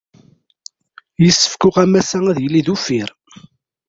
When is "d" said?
2.65-2.67